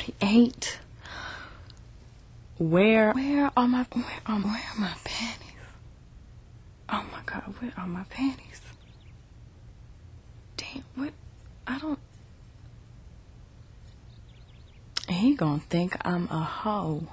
[0.00, 0.78] 48.
[2.58, 5.46] Where where are my where are, where are my panties?
[6.88, 8.60] Oh my god, where are my panties?
[10.56, 11.12] Damn, what
[11.66, 11.98] I don't
[15.08, 17.06] He gonna think I'm a hoe.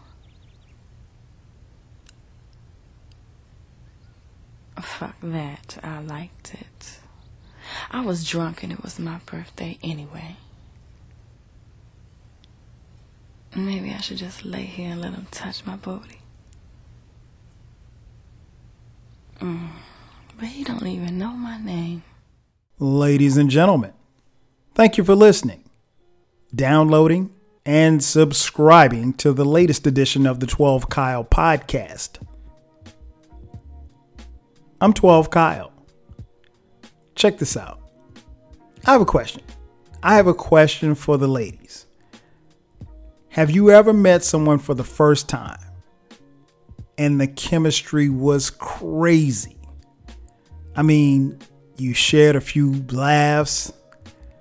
[4.81, 5.77] Fuck that.
[5.83, 6.99] I liked it.
[7.91, 10.37] I was drunk and it was my birthday anyway.
[13.57, 16.19] Maybe I should just lay here and let him touch my booty.
[19.39, 19.69] Mm.
[20.37, 22.03] But he don't even know my name.
[22.77, 23.93] Ladies and gentlemen,
[24.75, 25.63] thank you for listening,
[26.53, 27.33] downloading,
[27.65, 32.19] and subscribing to the latest edition of the 12 Kyle podcast.
[34.79, 35.71] I'm 12 Kyle.
[37.15, 37.81] Check this out.
[38.85, 39.41] I have a question.
[40.03, 41.86] I have a question for the ladies.
[43.37, 45.59] Have you ever met someone for the first time
[46.97, 49.59] and the chemistry was crazy?
[50.75, 51.37] I mean,
[51.77, 53.71] you shared a few laughs,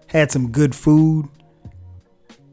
[0.07, 1.29] had some good food,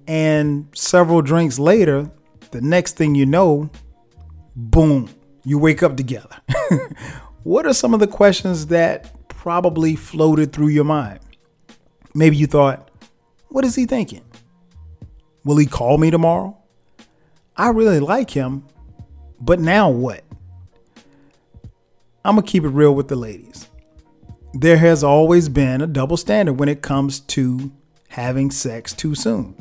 [0.05, 2.11] and several drinks later,
[2.51, 3.69] the next thing you know,
[4.53, 5.09] boom,
[5.45, 6.41] you wake up together.
[7.43, 11.21] what are some of the questions that probably floated through your mind?
[12.13, 12.91] Maybe you thought,
[13.47, 14.25] what is he thinking?
[15.43, 16.57] Will he call me tomorrow?
[17.55, 18.65] I really like him,
[19.39, 20.23] but now what?
[22.25, 23.67] I'm going to keep it real with the ladies.
[24.53, 27.71] There has always been a double standard when it comes to
[28.09, 29.55] having sex too soon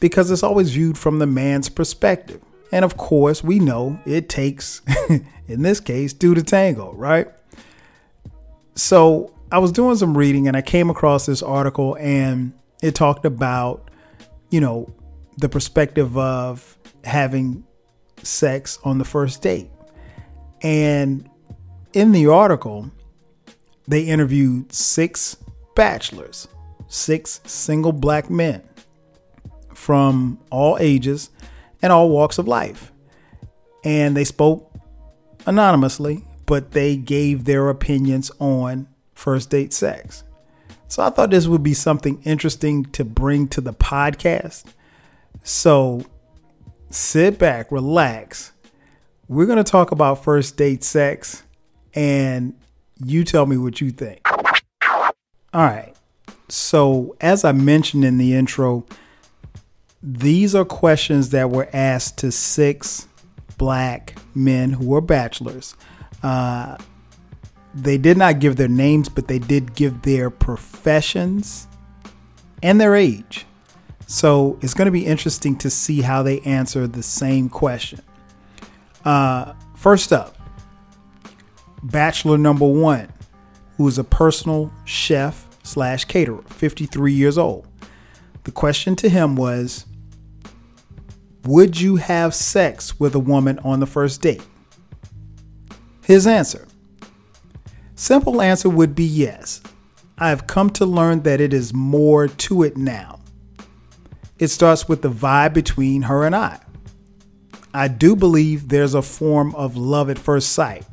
[0.00, 2.40] because it's always viewed from the man's perspective.
[2.72, 4.80] And of course, we know it takes,
[5.46, 7.28] in this case, two to tango, right?
[8.74, 13.24] So I was doing some reading and I came across this article and it talked
[13.24, 13.90] about
[14.52, 14.86] you know,
[15.38, 17.64] the perspective of having
[18.22, 19.70] sex on the first date.
[20.62, 21.28] And
[21.94, 22.90] in the article,
[23.88, 25.38] they interviewed six
[25.74, 26.46] bachelors,
[26.86, 28.62] six single black men
[29.74, 31.30] from all ages
[31.80, 32.92] and all walks of life.
[33.84, 34.70] And they spoke
[35.46, 40.24] anonymously, but they gave their opinions on first date sex.
[40.92, 44.64] So I thought this would be something interesting to bring to the podcast.
[45.42, 46.04] So
[46.90, 48.52] sit back, relax.
[49.26, 51.44] We're going to talk about first date sex
[51.94, 52.52] and
[53.02, 54.20] you tell me what you think.
[54.84, 55.14] All
[55.54, 55.94] right.
[56.50, 58.84] So, as I mentioned in the intro,
[60.02, 63.08] these are questions that were asked to six
[63.56, 65.74] black men who were bachelors.
[66.22, 66.76] Uh,
[67.74, 71.66] they did not give their names, but they did give their professions
[72.62, 73.46] and their age.
[74.06, 78.00] So it's going to be interesting to see how they answer the same question.
[79.04, 80.36] Uh, first up,
[81.82, 83.12] Bachelor number one,
[83.76, 87.66] who is a personal chef slash caterer, 53 years old.
[88.44, 89.86] The question to him was
[91.44, 94.46] Would you have sex with a woman on the first date?
[96.04, 96.68] His answer
[98.02, 99.60] Simple answer would be yes.
[100.18, 103.20] I have come to learn that it is more to it now.
[104.40, 106.58] It starts with the vibe between her and I.
[107.72, 110.84] I do believe there's a form of love at first sight.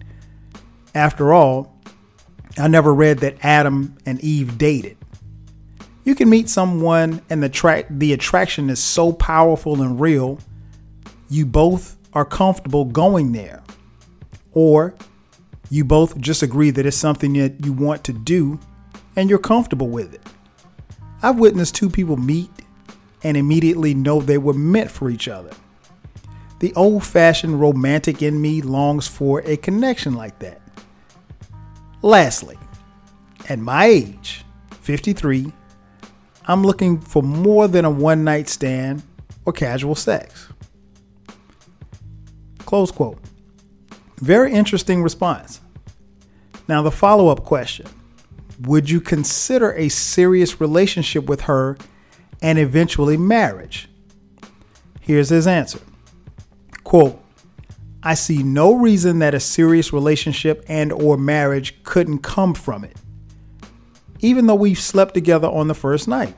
[0.94, 1.82] After all,
[2.60, 4.96] I never read that Adam and Eve dated.
[6.04, 10.38] You can meet someone and the tra- the attraction is so powerful and real,
[11.28, 13.64] you both are comfortable going there.
[14.52, 14.94] Or
[15.70, 18.60] you both just agree that it's something that you want to do
[19.16, 20.22] and you're comfortable with it.
[21.22, 22.50] I've witnessed two people meet
[23.24, 25.52] and immediately know they were meant for each other.
[26.60, 30.62] The old fashioned romantic in me longs for a connection like that.
[32.02, 32.58] Lastly,
[33.48, 34.44] at my age,
[34.82, 35.52] 53,
[36.46, 39.04] I'm looking for more than a one night stand
[39.46, 40.48] or casual sex.
[42.60, 43.20] Close quote.
[44.18, 45.62] Very interesting response.
[46.70, 47.88] Now, the follow up question
[48.62, 51.80] Would you consider a serious relationship with her
[52.44, 53.90] and eventually marriage?
[55.02, 55.80] Here's his answer
[56.84, 57.20] Quote,
[58.04, 62.96] I see no reason that a serious relationship and or marriage couldn't come from it.
[64.20, 66.36] Even though we've slept together on the first night.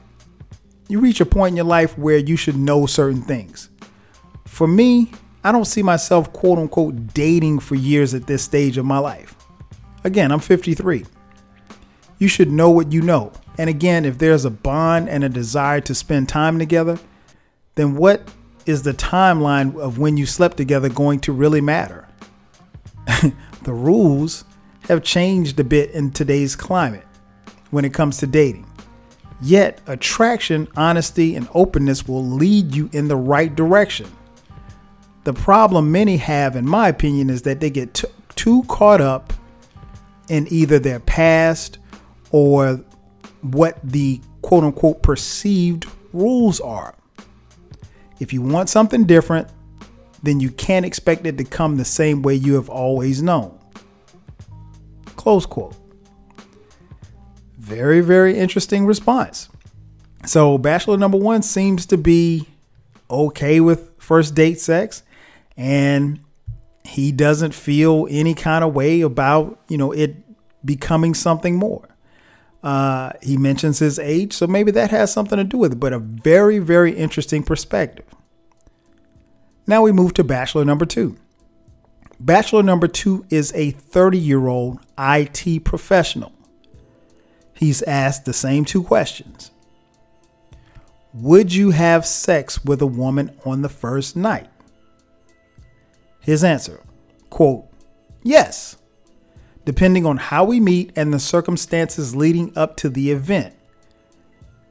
[0.87, 3.69] You reach a point in your life where you should know certain things.
[4.45, 5.11] For me,
[5.43, 9.35] I don't see myself quote unquote dating for years at this stage of my life.
[10.03, 11.05] Again, I'm 53.
[12.17, 13.31] You should know what you know.
[13.57, 16.99] And again, if there's a bond and a desire to spend time together,
[17.75, 18.27] then what
[18.65, 22.07] is the timeline of when you slept together going to really matter?
[23.63, 24.45] the rules
[24.83, 27.05] have changed a bit in today's climate
[27.71, 28.67] when it comes to dating.
[29.41, 34.11] Yet, attraction, honesty, and openness will lead you in the right direction.
[35.23, 39.33] The problem many have, in my opinion, is that they get t- too caught up
[40.29, 41.77] in either their past
[42.31, 42.83] or
[43.41, 46.95] what the quote unquote perceived rules are.
[48.19, 49.47] If you want something different,
[50.23, 53.57] then you can't expect it to come the same way you have always known.
[55.15, 55.75] Close quote.
[57.57, 59.49] Very, very interesting response.
[60.25, 62.47] So, Bachelor number one seems to be
[63.09, 65.03] okay with first date sex,
[65.57, 66.19] and
[66.83, 70.15] he doesn't feel any kind of way about, you know, it
[70.65, 71.87] becoming something more.
[72.63, 75.93] Uh, he mentions his age, so maybe that has something to do with it, but
[75.93, 78.05] a very, very interesting perspective.
[79.65, 81.17] Now we move to Bachelor number two.
[82.19, 86.31] Bachelor number two is a 30 year old IT professional.
[87.55, 89.51] He's asked the same two questions
[91.13, 94.50] Would you have sex with a woman on the first night?
[96.21, 96.81] His answer,
[97.29, 97.65] quote,
[98.23, 98.77] Yes,
[99.65, 103.55] depending on how we meet and the circumstances leading up to the event.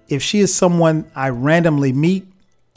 [0.08, 2.26] If she is someone I randomly meet,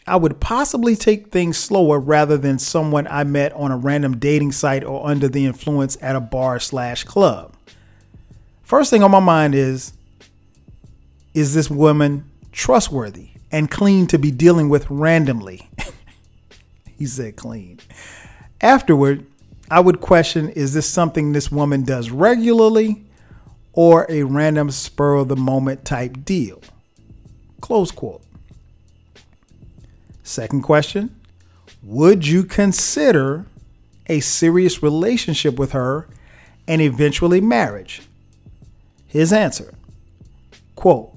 [0.05, 4.51] I would possibly take things slower rather than someone I met on a random dating
[4.51, 7.55] site or under the influence at a bar slash club.
[8.63, 9.93] First thing on my mind is
[11.33, 15.69] is this woman trustworthy and clean to be dealing with randomly?
[16.97, 17.79] he said clean.
[18.63, 19.25] Afterward,
[19.69, 23.03] I would question is this something this woman does regularly
[23.73, 26.61] or a random spur of the moment type deal?
[27.59, 28.23] Close quote.
[30.23, 31.13] Second question
[31.83, 33.45] Would you consider
[34.07, 36.07] a serious relationship with her
[36.65, 38.01] and eventually marriage?
[39.07, 39.73] His answer
[40.75, 41.13] quote,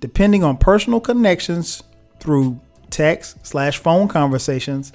[0.00, 1.84] depending on personal connections
[2.18, 2.60] through
[2.90, 4.92] text slash phone conversations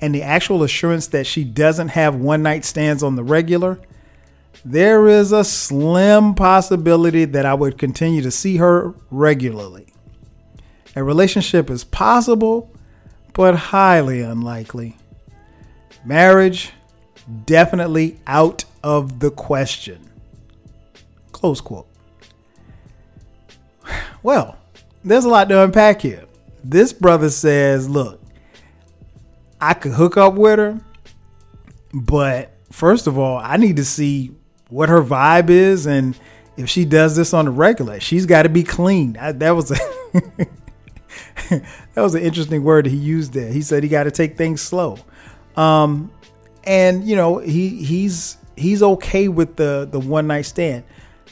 [0.00, 3.80] and the actual assurance that she doesn't have one night stands on the regular,
[4.64, 9.86] there is a slim possibility that I would continue to see her regularly.
[10.96, 12.70] A relationship is possible,
[13.32, 14.96] but highly unlikely.
[16.04, 16.72] Marriage,
[17.44, 20.00] definitely out of the question.
[21.32, 21.88] Close quote.
[24.20, 24.58] Well,
[25.04, 26.24] there's a lot to unpack here.
[26.64, 28.20] This brother says, look,
[29.60, 30.80] I could hook up with her,
[31.92, 34.32] but first of all, I need to see
[34.68, 36.18] what her vibe is and
[36.58, 39.16] if she does this on the regular, she's got to be clean.
[39.18, 39.78] I, that was a
[41.48, 41.62] that
[42.02, 43.50] was an interesting word he used there.
[43.50, 44.98] He said he got to take things slow.
[45.56, 46.12] Um,
[46.64, 50.82] and you know, he he's he's okay with the the one night stand.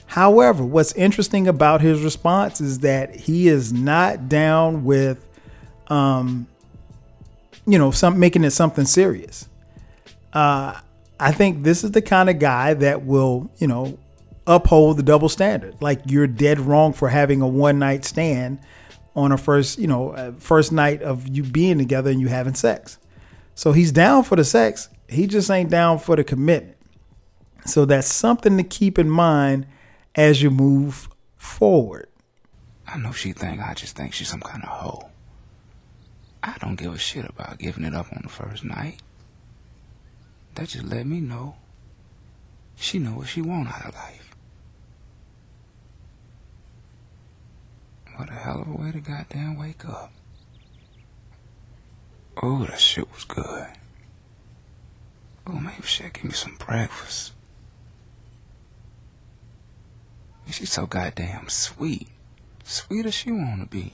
[0.06, 5.26] However, what's interesting about his response is that he is not down with
[5.88, 6.46] um
[7.66, 9.48] you know, some making it something serious.
[10.32, 10.80] Uh
[11.18, 13.98] I think this is the kind of guy that will, you know,
[14.46, 15.74] uphold the double standard.
[15.80, 18.58] Like you're dead wrong for having a one night stand
[19.14, 22.98] on a first, you know, first night of you being together and you having sex.
[23.54, 24.90] So he's down for the sex.
[25.08, 26.76] He just ain't down for the commitment.
[27.64, 29.66] So that's something to keep in mind
[30.14, 32.08] as you move forward.
[32.86, 35.10] I know she think I just think she's some kind of hoe.
[36.42, 39.00] I don't give a shit about giving it up on the first night.
[40.54, 41.56] That just let me know
[42.76, 44.30] she know what she want out of life.
[48.16, 50.12] What a hell of a way to goddamn wake up.
[52.42, 53.66] Oh, that shit was good.
[55.46, 57.32] Oh, maybe she'll give me some breakfast.
[60.50, 62.08] She's so goddamn sweet.
[62.62, 63.92] Sweet as she wanna be.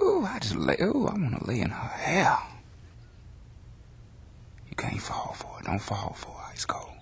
[0.00, 2.38] Ooh, I just lay, ooh, I wanna lay in her hair.
[4.68, 5.66] You can't fall for it.
[5.66, 6.52] Don't fall for it.
[6.52, 6.92] Ice cold.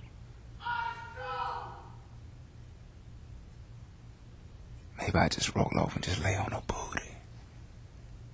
[4.98, 7.10] Maybe I just roll over and just lay on her booty.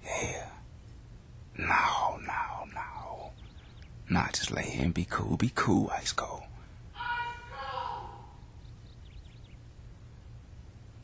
[0.05, 0.47] Yeah.
[1.59, 3.33] No, no, no.
[4.09, 5.37] Not just lay here and be cool.
[5.37, 6.43] Be cool, Ice Cold.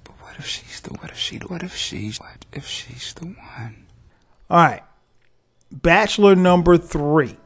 [0.04, 3.26] But what if she's the, what if she, what if she's, what if she's the
[3.26, 3.86] one?
[4.50, 4.82] All right.
[5.70, 7.36] Bachelor number three.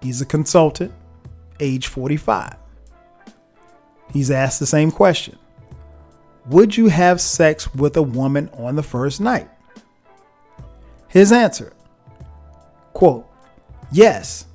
[0.00, 0.92] He's a consultant,
[1.60, 2.56] age 45.
[4.12, 5.38] He's asked the same question
[6.46, 9.48] Would you have sex with a woman on the first night?
[11.08, 11.72] His answer
[12.92, 13.26] quote,
[13.90, 14.46] Yes,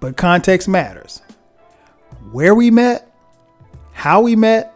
[0.00, 1.22] but context matters.
[2.32, 3.10] Where we met,
[3.92, 4.75] how we met,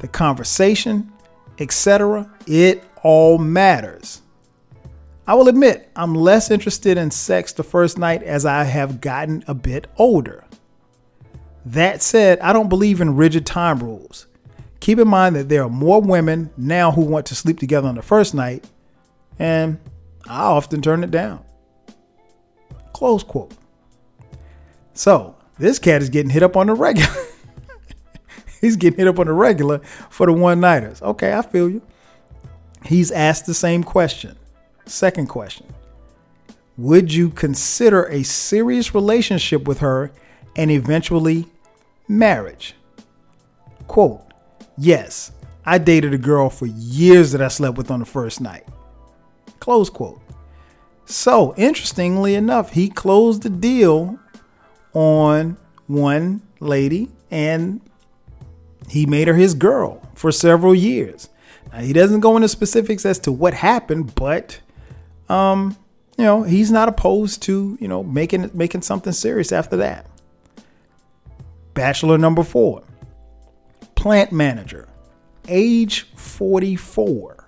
[0.00, 1.12] the conversation,
[1.58, 4.22] etc., it all matters.
[5.26, 9.44] I will admit, I'm less interested in sex the first night as I have gotten
[9.46, 10.44] a bit older.
[11.66, 14.26] That said, I don't believe in rigid time rules.
[14.80, 17.96] Keep in mind that there are more women now who want to sleep together on
[17.96, 18.64] the first night,
[19.38, 19.78] and
[20.26, 21.44] I often turn it down.
[22.94, 23.52] Close quote.
[24.94, 27.08] So, this cat is getting hit up on the regular.
[28.60, 29.78] He's getting hit up on the regular
[30.10, 31.00] for the one nighters.
[31.02, 31.82] Okay, I feel you.
[32.84, 34.36] He's asked the same question.
[34.86, 35.66] Second question
[36.76, 40.10] Would you consider a serious relationship with her
[40.56, 41.46] and eventually
[42.08, 42.74] marriage?
[43.86, 44.22] Quote,
[44.76, 45.32] Yes,
[45.64, 48.64] I dated a girl for years that I slept with on the first night.
[49.60, 50.20] Close quote.
[51.04, 54.18] So, interestingly enough, he closed the deal
[54.92, 57.80] on one lady and
[58.88, 61.28] he made her his girl for several years.
[61.72, 64.60] Now, he doesn't go into specifics as to what happened, but
[65.28, 65.76] um,
[66.16, 70.06] you know, he's not opposed to, you know, making making something serious after that.
[71.74, 72.82] Bachelor number 4
[73.94, 74.88] plant manager,
[75.48, 77.44] age 44.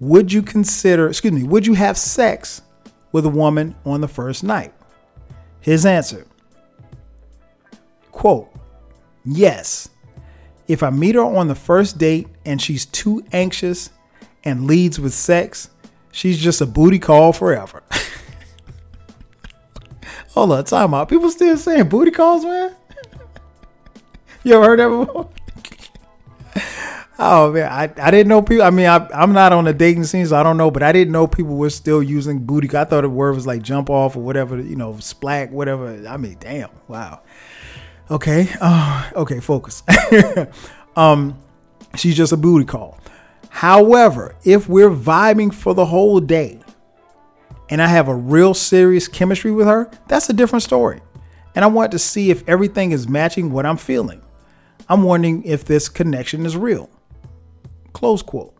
[0.00, 2.62] Would you consider, excuse me, would you have sex
[3.12, 4.72] with a woman on the first night?
[5.60, 6.26] His answer
[8.20, 8.49] quote,
[9.24, 9.88] yes.
[10.68, 13.90] If I meet her on the first date and she's too anxious
[14.44, 15.68] and leads with sex,
[16.12, 17.82] she's just a booty call forever.
[20.30, 21.08] Hold on, time out.
[21.08, 22.74] People still saying booty calls, man?
[24.42, 25.28] You ever heard that before?
[27.18, 28.62] oh man, I, I didn't know people.
[28.64, 30.70] I mean, I, I'm not on the dating scene, so I don't know.
[30.70, 32.66] But I didn't know people were still using booty.
[32.74, 36.06] I thought the word was like jump off or whatever, you know, splat, whatever.
[36.08, 37.20] I mean, damn, wow.
[38.10, 39.84] Okay, uh, okay, focus.
[40.96, 41.38] um,
[41.96, 42.98] she's just a booty call.
[43.50, 46.60] However, if we're vibing for the whole day,
[47.68, 51.00] and I have a real serious chemistry with her, that's a different story.
[51.54, 54.22] And I want to see if everything is matching what I'm feeling.
[54.88, 56.90] I'm wondering if this connection is real.
[57.92, 58.54] Close quote.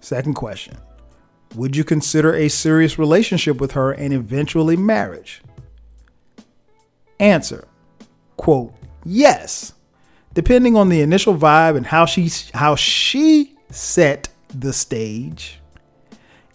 [0.00, 0.78] Second question
[1.54, 5.42] Would you consider a serious relationship with her and eventually marriage?
[7.20, 7.68] Answer
[8.42, 9.72] Quote, yes,
[10.34, 15.60] depending on the initial vibe and how she, how she set the stage.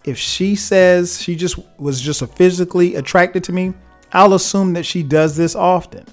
[0.04, 3.72] If she says she just was just physically attracted to me,
[4.12, 6.04] I'll assume that she does this often.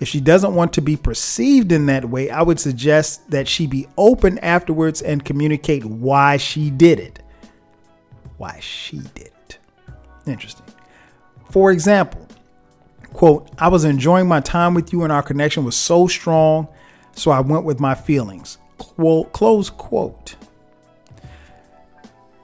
[0.00, 3.66] If she doesn't want to be perceived in that way, I would suggest that she
[3.66, 7.18] be open afterwards and communicate why she did it.
[8.38, 9.58] Why she did it.
[10.26, 10.64] Interesting.
[11.50, 12.26] For example,
[13.12, 16.68] quote, I was enjoying my time with you and our connection was so strong,
[17.12, 18.58] so I went with my feelings.
[18.78, 20.36] Quote, close quote.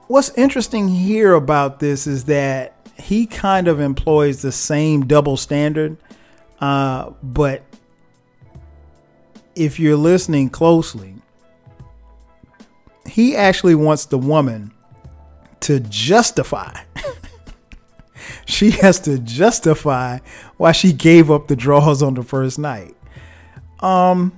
[0.07, 5.97] What's interesting here about this is that he kind of employs the same double standard
[6.59, 7.63] uh, but
[9.55, 11.15] if you're listening closely,
[13.05, 14.71] he actually wants the woman
[15.61, 16.73] to justify.
[18.49, 20.19] she has to justify
[20.57, 22.95] why she gave up the draws on the first night.
[23.79, 24.33] Um,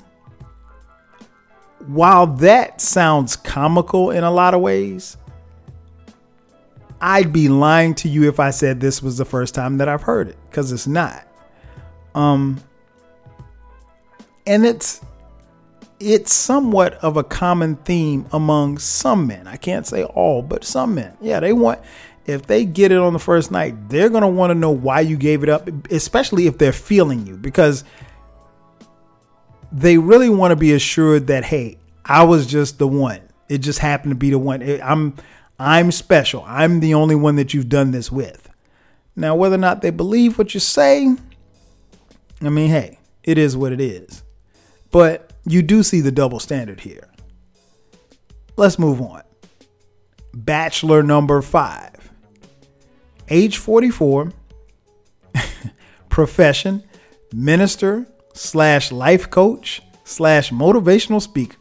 [1.87, 5.17] while that sounds comical in a lot of ways,
[6.99, 10.03] I'd be lying to you if I said this was the first time that I've
[10.03, 11.25] heard it because it's not.
[12.13, 12.61] Um,
[14.45, 15.01] and it's
[15.99, 19.47] it's somewhat of a common theme among some men.
[19.47, 21.15] I can't say all, but some men.
[21.21, 21.79] Yeah, they want
[22.31, 25.01] if they get it on the first night, they're going to want to know why
[25.01, 27.83] you gave it up, especially if they're feeling you because
[29.71, 33.21] they really want to be assured that hey, I was just the one.
[33.49, 34.61] It just happened to be the one.
[34.81, 35.15] I'm
[35.59, 36.43] I'm special.
[36.47, 38.49] I'm the only one that you've done this with.
[39.15, 41.15] Now, whether or not they believe what you say,
[42.41, 44.23] I mean, hey, it is what it is.
[44.89, 47.09] But you do see the double standard here.
[48.57, 49.21] Let's move on.
[50.33, 52.00] Bachelor number five,
[53.31, 54.31] age 44,
[56.09, 56.83] profession,
[57.33, 61.57] minister slash life coach slash motivational speaker.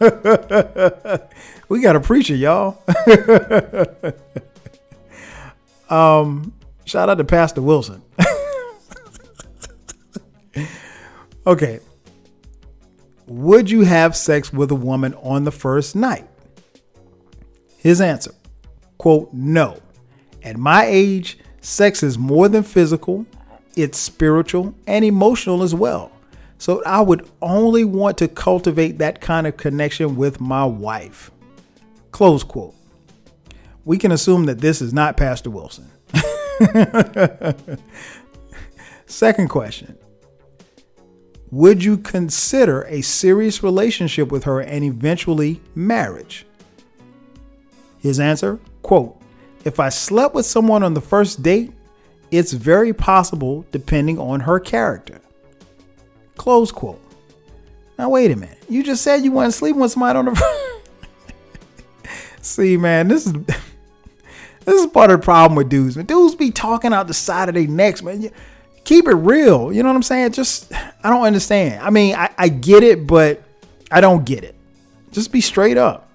[1.68, 2.82] we got a preacher, y'all.
[5.88, 6.52] um,
[6.84, 8.02] shout out to Pastor Wilson.
[11.46, 11.78] okay.
[13.28, 16.28] Would you have sex with a woman on the first night?
[17.78, 18.32] His answer
[19.02, 19.76] quote, no.
[20.44, 23.26] At my age, sex is more than physical,
[23.76, 26.12] it's spiritual and emotional as well.
[26.58, 31.30] So I would only want to cultivate that kind of connection with my wife.
[32.10, 32.74] Close quote.
[33.84, 35.90] We can assume that this is not Pastor Wilson.
[39.06, 39.98] Second question
[41.50, 46.46] Would you consider a serious relationship with her and eventually marriage?
[47.98, 49.21] His answer, quote,
[49.64, 51.72] if I slept with someone on the first date,
[52.30, 55.20] it's very possible depending on her character.
[56.36, 57.00] Close quote.
[57.98, 58.58] Now wait a minute.
[58.68, 60.70] You just said you weren't sleeping with somebody on the first.
[62.42, 63.32] See, man, this is
[64.64, 65.96] this is part of the problem with dudes.
[65.96, 68.30] Man, dudes be talking out the side of their necks, man.
[68.84, 69.72] Keep it real.
[69.72, 70.32] You know what I'm saying?
[70.32, 70.72] Just
[71.04, 71.80] I don't understand.
[71.82, 73.42] I mean, I, I get it, but
[73.90, 74.56] I don't get it.
[75.12, 76.08] Just be straight up.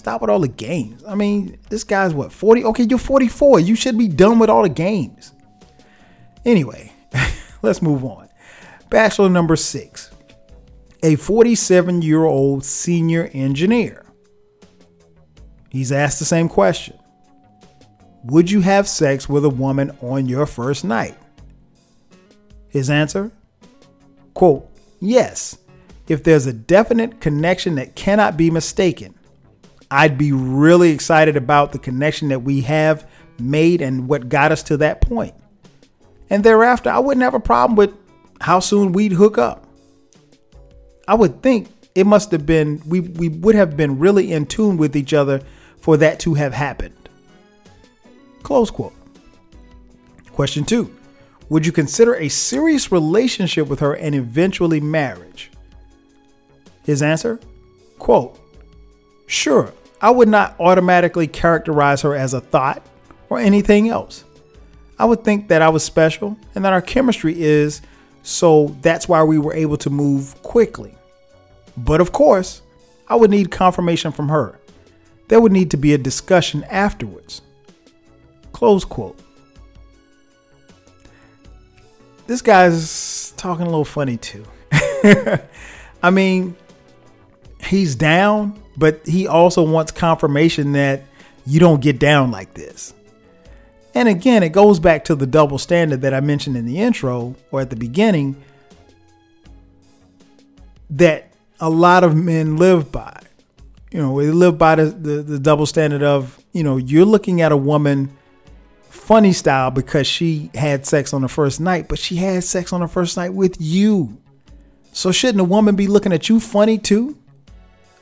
[0.00, 1.04] Stop with all the games.
[1.06, 2.64] I mean, this guy's what, 40?
[2.64, 3.60] Okay, you're 44.
[3.60, 5.34] You should be done with all the games.
[6.42, 6.90] Anyway,
[7.62, 8.30] let's move on.
[8.88, 10.10] Bachelor number six
[11.02, 14.06] a 47 year old senior engineer.
[15.68, 16.98] He's asked the same question
[18.24, 21.18] Would you have sex with a woman on your first night?
[22.70, 23.32] His answer?
[24.32, 24.66] Quote,
[24.98, 25.58] Yes,
[26.08, 29.14] if there's a definite connection that cannot be mistaken.
[29.90, 34.62] I'd be really excited about the connection that we have made and what got us
[34.64, 35.34] to that point.
[36.28, 37.94] And thereafter, I wouldn't have a problem with
[38.40, 39.66] how soon we'd hook up.
[41.08, 44.76] I would think it must have been, we, we would have been really in tune
[44.76, 45.40] with each other
[45.78, 46.94] for that to have happened.
[48.44, 48.94] Close quote.
[50.32, 50.94] Question two
[51.48, 55.50] Would you consider a serious relationship with her and eventually marriage?
[56.84, 57.40] His answer,
[57.98, 58.38] quote,
[59.26, 62.82] Sure, I would not automatically characterize her as a thot
[63.28, 64.24] or anything else.
[64.98, 67.82] I would think that I was special and that our chemistry is,
[68.22, 70.94] so that's why we were able to move quickly.
[71.76, 72.62] But of course,
[73.08, 74.58] I would need confirmation from her.
[75.28, 77.42] There would need to be a discussion afterwards.
[78.52, 79.18] Close quote.
[82.26, 84.44] This guy's talking a little funny too.
[86.02, 86.56] I mean,
[87.64, 91.02] he's down, but he also wants confirmation that
[91.46, 92.94] you don't get down like this.
[93.94, 97.36] And again, it goes back to the double standard that I mentioned in the intro
[97.50, 98.42] or at the beginning
[100.90, 103.20] that a lot of men live by.
[103.90, 107.42] You know, they live by the, the, the double standard of, you know, you're looking
[107.42, 108.16] at a woman
[108.84, 112.80] funny style because she had sex on the first night, but she had sex on
[112.80, 114.16] the first night with you.
[114.92, 117.19] So shouldn't a woman be looking at you funny too?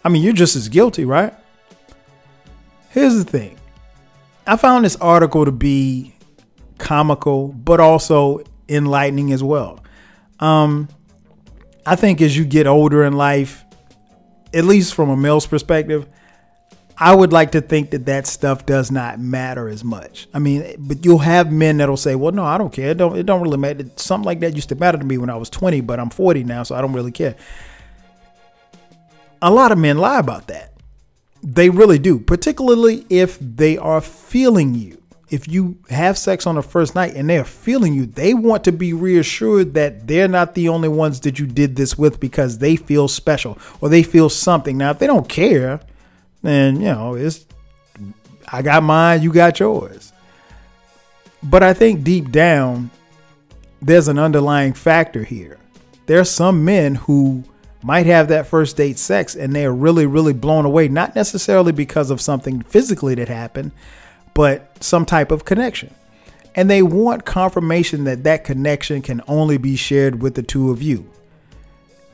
[0.05, 1.35] I mean, you're just as guilty, right?
[2.91, 3.59] Here's the thing
[4.47, 6.15] I found this article to be
[6.79, 9.81] comical, but also enlightening as well.
[10.41, 10.89] Um,
[11.85, 13.65] I think as you get older in life,
[14.55, 16.07] at least from a male's perspective,
[16.97, 20.27] I would like to think that that stuff does not matter as much.
[20.35, 22.91] I mean, but you'll have men that'll say, "Well, no, I don't care.
[22.91, 23.17] It don't.
[23.17, 23.85] It don't really matter.
[23.97, 26.43] Something like that used to matter to me when I was 20, but I'm 40
[26.43, 27.37] now, so I don't really care."
[29.43, 30.73] A lot of men lie about that.
[31.43, 35.01] They really do, particularly if they are feeling you.
[35.31, 38.73] If you have sex on the first night and they're feeling you, they want to
[38.73, 42.77] be reassured that they're not the only ones that you did this with because they
[42.77, 44.79] feel special or they feel something.
[44.79, 45.81] Now, if they don't care,
[46.43, 47.45] then, you know, it's
[48.51, 50.13] I got mine, you got yours.
[51.43, 52.91] But I think deep down,
[53.83, 55.59] there's an underlying factor here.
[56.07, 57.45] There are some men who
[57.83, 61.73] might have that first date sex and they are really, really blown away, not necessarily
[61.73, 63.73] because of something physically that happened,
[64.35, 65.95] but some type of connection.
[66.55, 70.83] And they want confirmation that that connection can only be shared with the two of
[70.83, 71.09] you.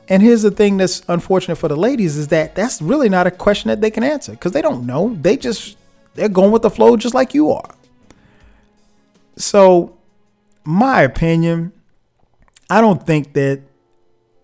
[0.07, 3.31] And here's the thing that's unfortunate for the ladies is that that's really not a
[3.31, 5.17] question that they can answer because they don't know.
[5.19, 5.77] They just,
[6.13, 7.73] they're going with the flow just like you are.
[9.35, 9.97] So,
[10.63, 11.73] my opinion,
[12.69, 13.61] I don't think that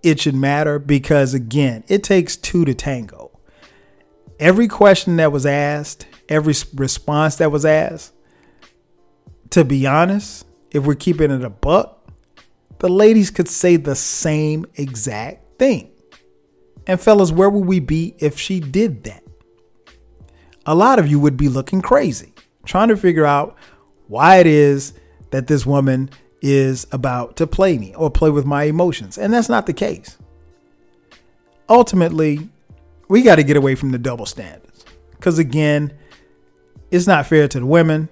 [0.04, 3.40] it should matter because, again, it takes two to tango.
[4.40, 8.14] Every question that was asked, every response that was asked,
[9.52, 12.10] to be honest, if we're keeping it a buck,
[12.80, 15.92] the ladies could say the same exact thing.
[16.88, 19.24] And, fellas, where would we be if she did that?
[20.66, 22.34] A lot of you would be looking crazy,
[22.66, 23.56] trying to figure out
[24.08, 24.94] why it is
[25.30, 26.10] that this woman
[26.42, 29.18] is about to play me or play with my emotions.
[29.18, 30.18] And that's not the case.
[31.70, 32.50] Ultimately,
[33.08, 34.86] we got to get away from the double standards.
[35.12, 35.94] Because again,
[36.90, 38.10] it's not fair to the women,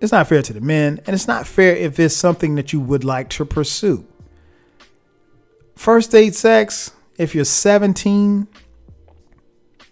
[0.00, 2.80] it's not fair to the men, and it's not fair if it's something that you
[2.80, 4.06] would like to pursue.
[5.76, 8.48] First date sex, if you're 17,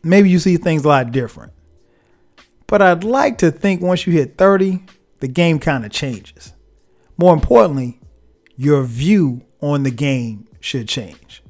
[0.03, 1.53] maybe you see things a lot different.
[2.67, 4.83] But I'd like to think once you hit 30,
[5.21, 6.53] the game kind of changes.
[7.19, 8.01] More importantly,
[8.57, 11.43] your view on the game should change.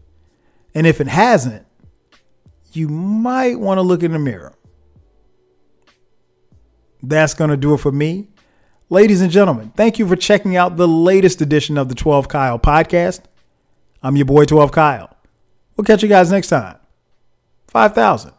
[0.75, 1.67] And if it hasn't,
[2.73, 4.55] you might want to look in the mirror.
[7.03, 8.29] That's going to do it for me.
[8.91, 12.59] Ladies and gentlemen, thank you for checking out the latest edition of the 12 Kyle
[12.59, 13.21] podcast.
[14.03, 15.15] I'm your boy 12 Kyle.
[15.77, 16.77] We'll catch you guys next time.
[17.69, 18.33] 5,000.